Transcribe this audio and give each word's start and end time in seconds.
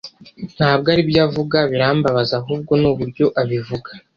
ntabwo 0.55 0.87
aribyo 0.93 1.19
avuga 1.27 1.57
birambabaza 1.71 2.33
ahubwo 2.41 2.71
ni 2.81 2.87
uburyo 2.91 3.25
abivuga 3.41 3.89